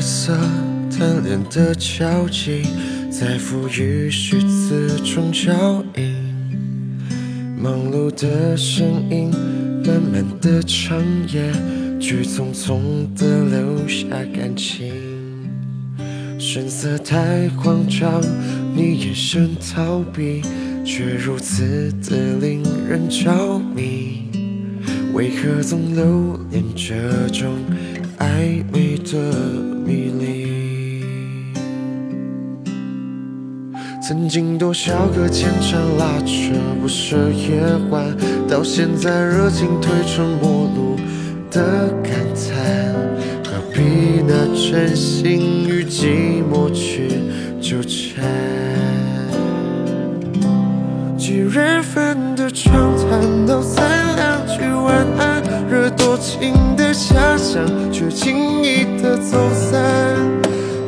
[0.00, 0.32] 色
[0.90, 2.62] 贪恋的交集，
[3.10, 6.14] 在赋予虚词中交映。
[7.56, 9.30] 忙碌的身影，
[9.84, 10.98] 漫漫的长
[11.28, 11.52] 夜，
[12.00, 12.80] 却匆匆
[13.14, 14.92] 的留下感情。
[16.38, 18.22] 神色太慌张，
[18.74, 20.40] 你眼神逃避，
[20.84, 24.24] 却如此的令人着迷。
[25.12, 27.56] 为何总留恋这种
[28.20, 29.18] 暧昧的
[29.86, 31.02] 迷离？
[34.06, 36.52] 曾经多少个牵肠拉扯
[36.82, 38.14] 不舍夜晚，
[38.46, 40.96] 到现在热情褪成陌路
[41.50, 42.94] 的感叹，
[43.42, 47.08] 何必拿真心与寂寞去
[47.58, 48.22] 纠缠？
[51.16, 55.06] 几人份的畅谈到三两句晚，
[56.90, 59.78] 情的遐想，却轻易的走散。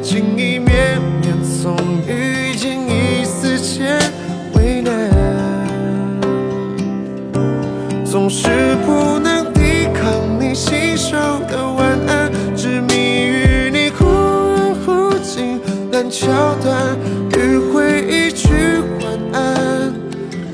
[0.03, 3.99] 情意绵绵，从遇见一丝间
[4.55, 4.93] 为难，
[8.05, 8.49] 总是
[8.85, 11.17] 不能抵抗你信手
[11.49, 12.95] 的晚安，执迷
[13.27, 15.61] 于你忽远忽近
[15.93, 16.27] 烂桥
[16.63, 16.97] 段，
[17.31, 18.49] 迂回一句
[19.01, 19.93] 晚安。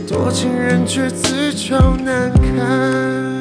[0.07, 3.38] 多情人却自找难堪。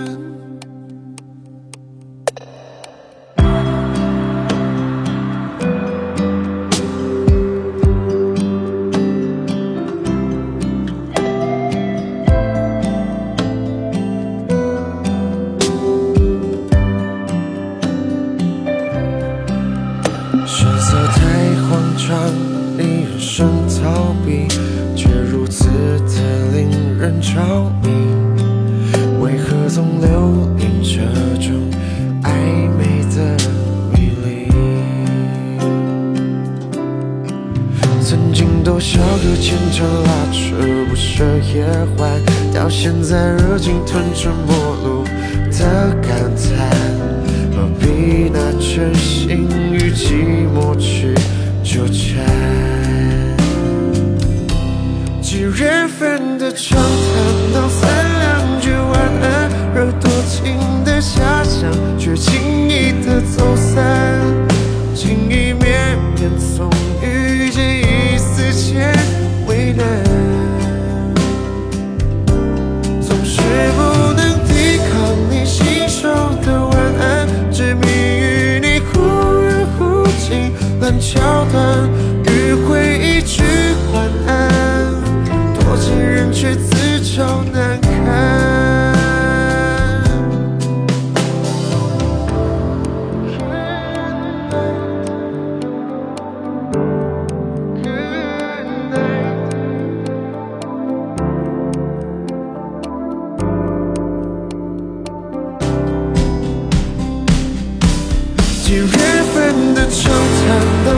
[20.49, 21.19] 神色太
[21.67, 22.07] 慌张，
[22.77, 24.47] 你眼神逃避，
[24.95, 27.89] 却如此的令人着迷。
[29.19, 31.01] 为何总留恋这
[31.45, 31.51] 种
[32.23, 32.29] 暧
[32.77, 33.35] 昧的
[33.91, 34.47] 迷离？
[38.01, 40.55] 曾经多少个牵肠拉扯
[40.89, 41.65] 不舍夜
[41.97, 42.09] 晚，
[42.53, 45.03] 到现在热情吞成陌路
[45.51, 46.71] 的感叹。
[47.51, 49.49] 何必拿真心
[49.97, 50.13] 寂
[50.53, 51.15] 寞去
[51.63, 52.23] 纠缠？
[55.19, 58.93] 几人份的畅谈道三两句晚
[59.23, 60.55] 安，惹多情
[60.85, 63.96] 的遐想，却轻易的走散。
[81.09, 81.89] 桥段，
[82.25, 83.41] 迂回一句
[83.93, 84.91] 晚安，
[85.55, 87.87] 多情人却自找难堪。
[108.65, 108.83] 几月
[109.33, 110.96] 份的长谈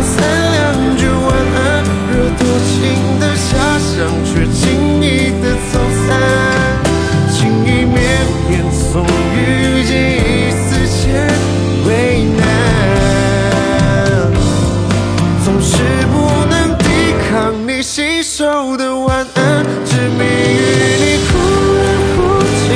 [18.20, 20.60] 你手的晚安，执迷于
[21.00, 21.40] 你忽
[21.74, 21.82] 远
[22.18, 22.18] 忽
[22.60, 22.68] 近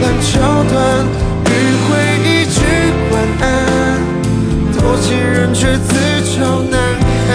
[0.00, 0.30] 烂桥
[0.70, 0.72] 段，
[1.44, 1.48] 迂
[1.88, 1.90] 回
[2.22, 2.62] 一句
[3.10, 3.44] 晚安。
[4.72, 5.90] 多情人却自
[6.38, 6.78] 找难
[7.26, 7.34] 堪，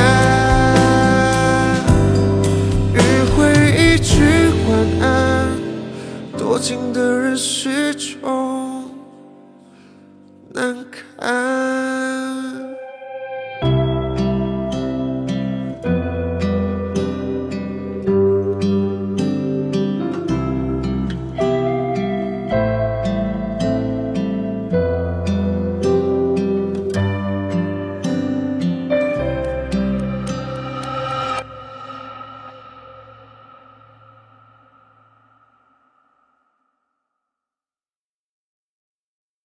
[2.95, 2.97] 迂
[3.35, 3.35] 回
[3.77, 4.15] 一句
[4.69, 5.09] 晚安，
[6.37, 8.46] 多情的人始终。